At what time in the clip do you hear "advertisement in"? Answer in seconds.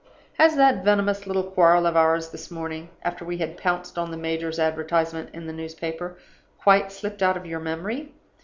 4.57-5.45